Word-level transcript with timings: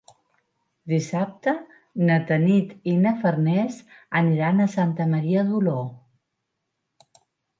Dissabte 0.93 1.51
na 2.07 2.15
Tanit 2.31 2.71
i 2.93 2.95
na 3.03 3.11
Farners 3.25 3.77
aniran 4.23 4.65
a 4.65 4.69
Santa 4.79 5.07
Maria 5.13 5.43
d'Oló. 5.51 5.77